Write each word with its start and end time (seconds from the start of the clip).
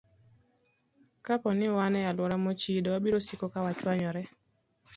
Kapo 1.25 1.49
ni 1.57 1.67
wan 1.75 1.93
e 2.01 2.03
alwora 2.09 2.37
mochido, 2.45 2.87
wabiro 2.93 3.17
siko 3.27 3.45
ka 3.53 3.59
wach 3.65 3.81
wanyore. 3.87 4.23